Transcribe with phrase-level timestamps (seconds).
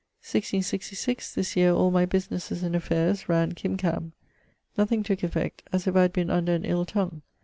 [0.21, 4.13] 1666: this yeare all my businesses and affaires ran kim kam.
[4.75, 7.21] Nothing tooke effect, as if I had been under an ill tongue.